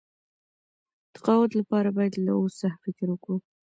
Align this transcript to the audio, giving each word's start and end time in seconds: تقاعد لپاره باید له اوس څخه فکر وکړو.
تقاعد 1.15 1.51
لپاره 1.59 1.89
باید 1.97 2.13
له 2.25 2.31
اوس 2.39 2.53
څخه 2.61 2.77
فکر 2.85 3.07
وکړو. 3.09 3.37